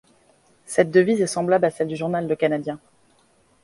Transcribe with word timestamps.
Cette 0.65 0.89
devise 0.89 1.21
est 1.21 1.27
semblable 1.27 1.65
à 1.65 1.69
celle 1.69 1.87
du 1.87 1.95
journal 1.95 2.27
Le 2.27 2.35
Canadien. 2.35 2.79